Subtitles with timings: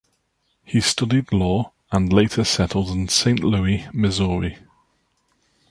[0.63, 4.57] He studied law, and later settled in Saint Louis, Missouri.